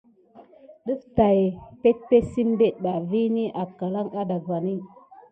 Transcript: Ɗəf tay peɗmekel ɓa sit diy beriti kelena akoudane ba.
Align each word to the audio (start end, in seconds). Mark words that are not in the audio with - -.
Ɗəf 0.85 1.01
tay 1.17 1.39
peɗmekel 1.81 2.09
ɓa 2.23 2.29
sit 2.31 2.49
diy 2.59 2.73
beriti 2.83 3.05
kelena 3.09 3.43
akoudane 3.61 4.25
ba. 4.47 4.55